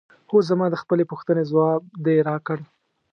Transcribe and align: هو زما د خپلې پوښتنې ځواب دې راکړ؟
هو 0.29 0.37
زما 0.49 0.65
د 0.71 0.75
خپلې 0.83 1.03
پوښتنې 1.11 1.43
ځواب 1.51 1.81
دې 2.05 2.15
راکړ؟ 2.29 2.57